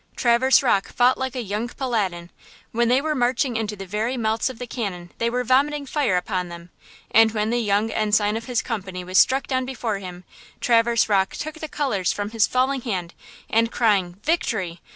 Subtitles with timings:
[0.15, 2.31] Traverse Rocke fought like a young Paladin.
[2.71, 6.17] When they were marching into the very mouths of the cannon they were vomiting fire
[6.17, 6.71] upon them,
[7.11, 10.23] and when the young ensign of his company was struck down before him,
[10.59, 13.13] Traverse Rocke took the colors from his falling hand,
[13.47, 14.81] and crying, "Victory!"